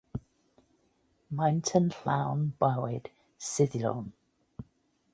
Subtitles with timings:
[1.37, 3.13] Maent yn llawn bywyd
[3.51, 4.13] suddlon.